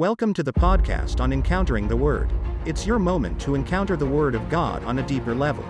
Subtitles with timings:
[0.00, 2.32] Welcome to the podcast on Encountering the Word.
[2.64, 5.62] It's your moment to encounter the Word of God on a deeper level.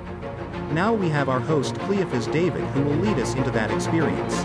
[0.70, 4.44] Now we have our host Cleophas David who will lead us into that experience.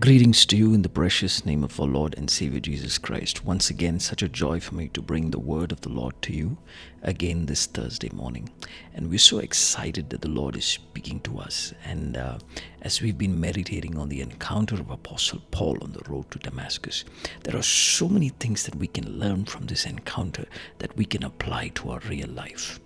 [0.00, 3.46] Greetings to you in the precious name of our Lord and Savior Jesus Christ.
[3.46, 6.34] Once again, such a joy for me to bring the word of the Lord to
[6.34, 6.58] you
[7.02, 8.50] again this Thursday morning.
[8.94, 11.72] And we're so excited that the Lord is speaking to us.
[11.82, 12.38] And uh,
[12.82, 17.04] as we've been meditating on the encounter of Apostle Paul on the road to Damascus,
[17.44, 20.44] there are so many things that we can learn from this encounter
[20.78, 22.80] that we can apply to our real life.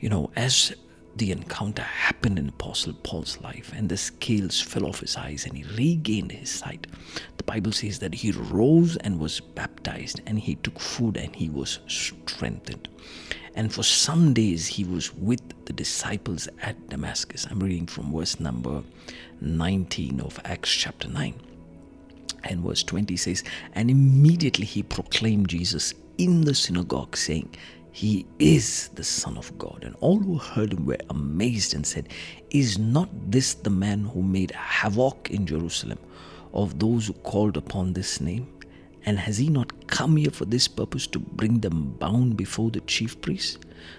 [0.00, 0.72] You know, as
[1.16, 5.56] the encounter happened in Apostle Paul's life, and the scales fell off his eyes, and
[5.56, 6.86] he regained his sight.
[7.36, 11.48] The Bible says that he rose and was baptized, and he took food and he
[11.48, 12.88] was strengthened.
[13.54, 17.46] And for some days he was with the disciples at Damascus.
[17.50, 18.82] I'm reading from verse number
[19.40, 21.34] 19 of Acts chapter 9.
[22.44, 27.54] And verse 20 says, And immediately he proclaimed Jesus in the synagogue, saying,
[27.92, 29.84] he is the Son of God.
[29.84, 32.08] And all who heard him were amazed and said,
[32.50, 35.98] Is not this the man who made havoc in Jerusalem
[36.54, 38.48] of those who called upon this name?
[39.04, 42.80] And has he not come here for this purpose to bring them bound before the
[42.80, 43.58] chief priests?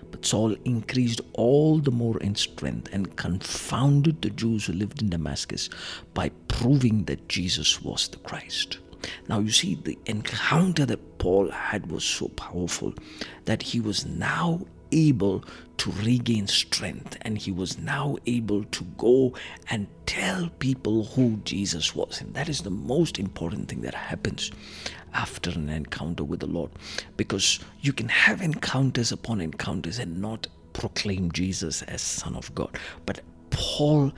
[0.10, 5.10] But Saul increased all the more in strength and confounded the Jews who lived in
[5.10, 5.70] Damascus
[6.14, 8.80] by proving that Jesus was the Christ.
[9.28, 12.94] Now, you see, the encounter that Paul had was so powerful
[13.46, 15.44] that he was now able
[15.78, 19.34] to regain strength and he was now able to go
[19.70, 22.22] and tell people who Jesus was.
[22.22, 24.52] And that is the most important thing that happens
[25.14, 26.72] after an encounter with the Lord
[27.18, 32.78] because you can have encounters upon encounters and not proclaim Jesus as Son of God.
[33.06, 34.12] But Paul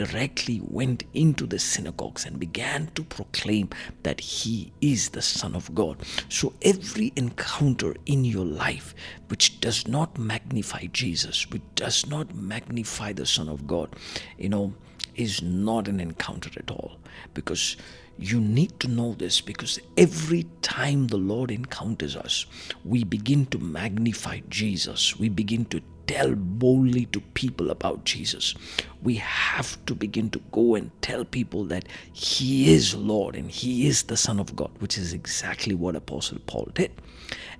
[0.00, 3.68] directly went into the synagogues and began to proclaim
[4.02, 5.98] that he is the Son of God.
[6.30, 8.94] So, every encounter in your life
[9.28, 13.90] which does not magnify Jesus, which does not magnify the Son of God,
[14.38, 14.72] you know,
[15.16, 16.96] is not an encounter at all
[17.34, 17.76] because
[18.18, 22.46] you need to know this because every time the Lord encounters us,
[22.86, 25.18] we begin to magnify Jesus.
[25.18, 28.56] We begin to tell boldly to people about Jesus.
[29.00, 33.86] We have to begin to go and tell people that He is Lord and He
[33.86, 36.90] is the Son of God, which is exactly what Apostle Paul did.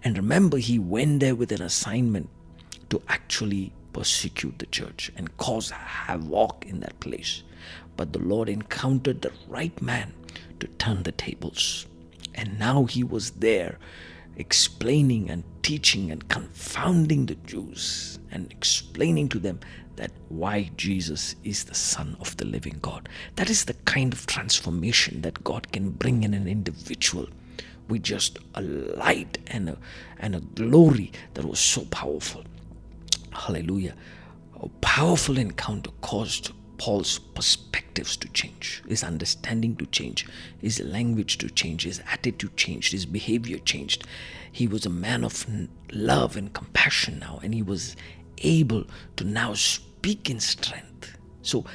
[0.02, 2.28] And remember, he went there with an assignment
[2.88, 7.44] to actually persecute the church and cause havoc in that place.
[7.96, 10.12] But the Lord encountered the right man
[10.58, 11.86] to turn the tables.
[12.34, 13.78] And now he was there
[14.40, 19.60] explaining and teaching and confounding the Jews and explaining to them
[19.96, 23.08] that why Jesus is the Son of the living God.
[23.36, 27.28] That is the kind of transformation that God can bring in an individual
[27.88, 29.78] with just a light and a,
[30.18, 32.44] and a glory that was so powerful.
[33.32, 33.94] Hallelujah.
[34.62, 40.26] A powerful encounter caused Paul's perspectives to change, his understanding to change,
[40.62, 44.04] his language to change, his attitude changed, his behavior changed.
[44.50, 45.46] He was a man of
[45.92, 47.96] love and compassion now, and he was
[48.38, 48.84] able
[49.16, 51.18] to now speak in strength.
[51.42, 51.66] So,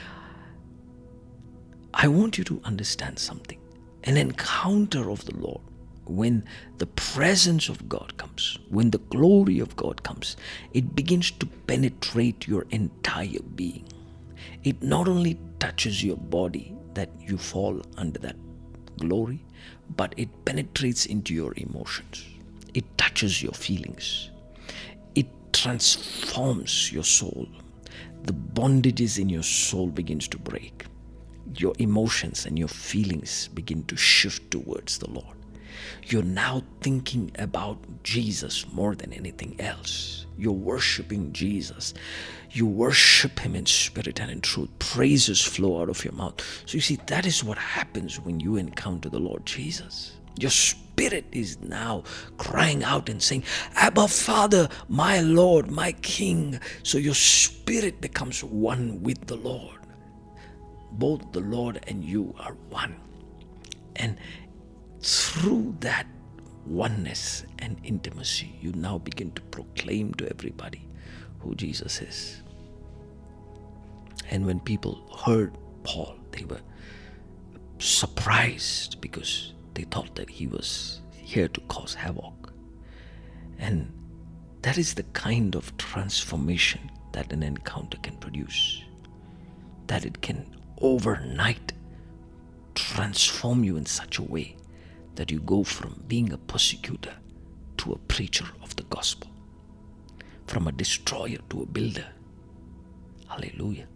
[1.93, 3.59] I want you to understand something.
[4.05, 5.61] An encounter of the Lord,
[6.05, 6.43] when
[6.79, 10.35] the presence of God comes, when the glory of God comes,
[10.73, 13.85] it begins to penetrate your entire being
[14.63, 18.35] it not only touches your body that you fall under that
[18.99, 19.43] glory,
[19.95, 22.25] but it penetrates into your emotions.
[22.73, 24.31] It touches your feelings.
[25.15, 27.47] It transforms your soul.
[28.23, 30.85] The bondages in your soul begins to break.
[31.55, 35.37] Your emotions and your feelings begin to shift towards the Lord.
[36.03, 40.25] You're now thinking about Jesus more than anything else.
[40.37, 41.93] You're worshiping Jesus.
[42.51, 44.69] You worship Him in spirit and in truth.
[44.79, 46.41] Praises flow out of your mouth.
[46.65, 50.17] So you see, that is what happens when you encounter the Lord Jesus.
[50.37, 52.03] Your spirit is now
[52.37, 53.43] crying out and saying,
[53.75, 56.59] Abba, Father, my Lord, my King.
[56.83, 59.79] So your spirit becomes one with the Lord.
[60.91, 62.95] Both the Lord and you are one.
[63.95, 64.17] And
[65.05, 66.07] through that
[66.65, 70.87] oneness and intimacy, you now begin to proclaim to everybody
[71.39, 72.41] who Jesus is.
[74.31, 76.61] And when people heard Paul, they were
[77.77, 82.51] surprised because they thought that he was here to cause havoc.
[83.59, 83.93] And
[84.63, 88.81] that is the kind of transformation that an encounter can produce.
[89.85, 91.73] That it can overnight
[92.73, 94.57] transform you in such a way
[95.15, 97.13] that you go from being a persecutor
[97.77, 99.29] to a preacher of the gospel,
[100.47, 102.07] from a destroyer to a builder.
[103.27, 103.87] Hallelujah.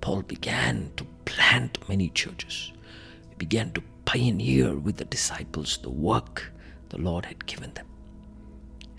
[0.00, 2.72] Paul began to plant many churches.
[3.28, 6.52] He began to pioneer with the disciples the work
[6.90, 7.86] the Lord had given them.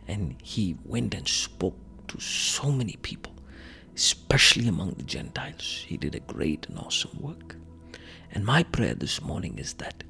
[0.08, 1.78] And he went and spoke
[2.08, 3.34] to so many people,
[3.96, 5.86] especially among the Gentiles.
[5.88, 7.56] He did a great and awesome work.
[8.32, 10.04] And my prayer this morning is that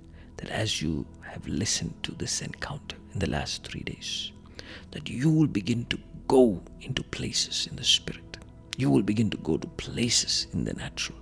[0.45, 4.31] that as you have listened to this encounter in the last 3 days
[4.91, 5.97] that you will begin to
[6.27, 8.37] go into places in the spirit.
[8.77, 11.17] You will begin to go to places in the natural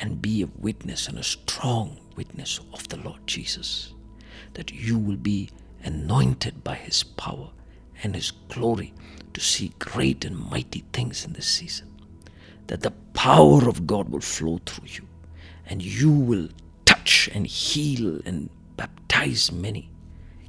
[0.00, 3.94] and be a witness and a strong witness of the Lord Jesus.
[4.54, 5.50] That you will be
[5.82, 7.50] anointed by His power
[8.02, 8.94] and His glory
[9.34, 11.88] to see great and mighty things in this season.
[12.66, 15.08] That the power of God will flow through you
[15.66, 16.48] and you will
[17.06, 19.88] touch and heal and baptize many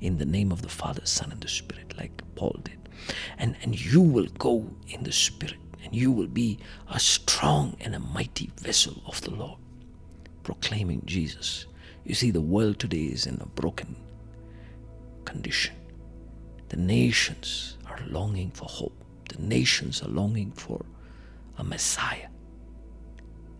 [0.01, 2.89] in the name of the Father, Son, and the Spirit, like Paul did.
[3.37, 6.57] And, and you will go in the Spirit and you will be
[6.89, 9.59] a strong and a mighty vessel of the Lord,
[10.43, 11.67] proclaiming Jesus.
[12.03, 13.95] You see, the world today is in a broken
[15.25, 15.75] condition.
[16.69, 20.83] The nations are longing for hope, the nations are longing for
[21.59, 22.29] a Messiah.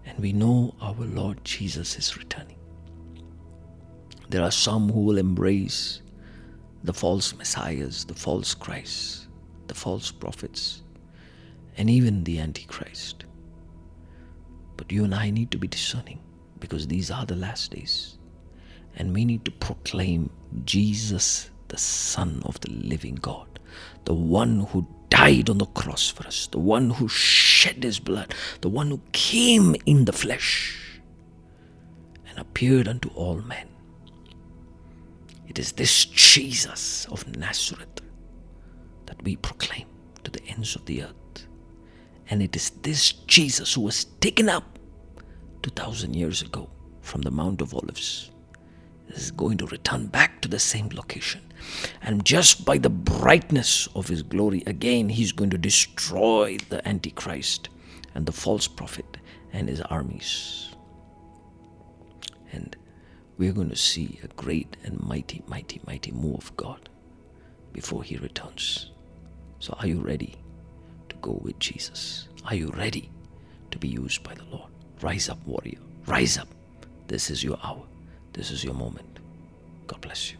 [0.06, 2.57] And we know our Lord Jesus is returning.
[4.30, 6.02] There are some who will embrace
[6.84, 9.28] the false messiahs, the false Christs,
[9.68, 10.84] the false prophets,
[11.78, 13.26] and even the Antichrist.
[14.76, 16.20] But you and I need to be discerning
[16.60, 18.18] because these are the last days.
[18.96, 20.30] And we need to proclaim
[20.66, 23.60] Jesus, the Son of the living God,
[24.06, 28.34] the one who died on the cross for us, the one who shed his blood,
[28.62, 31.00] the one who came in the flesh
[32.28, 33.68] and appeared unto all men.
[35.48, 38.02] It is this Jesus of Nazareth
[39.06, 39.88] that we proclaim
[40.24, 41.48] to the ends of the earth.
[42.30, 44.78] And it is this Jesus who was taken up
[45.64, 46.70] 2000 years ago
[47.02, 48.32] from the Mount of Olives
[49.10, 51.42] is going to return back to the same location.
[52.02, 57.70] And just by the brightness of his glory, again, he's going to destroy the Antichrist
[58.14, 59.18] and the false prophet
[59.54, 60.76] and his armies.
[62.52, 62.76] And
[63.38, 66.90] we're going to see a great and mighty, mighty, mighty move of God
[67.74, 68.92] before he returns.
[69.60, 70.36] So, are you ready
[71.10, 72.28] to go with Jesus?
[72.46, 73.12] Are you ready
[73.72, 74.72] to be used by the Lord?
[75.02, 75.80] Rise up, warrior.
[76.06, 76.48] Rise up.
[77.08, 77.84] This is your hour.
[78.34, 79.20] This is your moment.
[79.88, 80.38] God bless you.